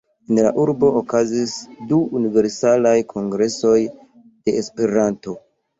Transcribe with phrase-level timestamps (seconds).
[0.35, 1.53] En la urbo okazis
[1.91, 3.79] du Universalaj Kongresoj
[4.25, 5.43] de Esperanto.